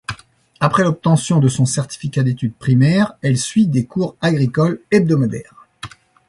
[0.59, 5.67] Après l’obtention de son certificat d’études primaires, elle suit des cours agricoles hebdomadaires.